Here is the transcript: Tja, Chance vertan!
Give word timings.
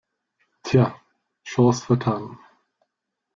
Tja, 0.65 0.85
Chance 1.49 1.83
vertan! 1.89 2.25